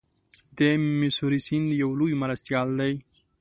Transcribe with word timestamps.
د 0.57 0.59
میسوری 1.01 1.39
سیند 1.47 1.67
یو 1.81 1.89
لوی 1.99 2.13
مرستیال 2.21 2.69
دی. 2.79 2.93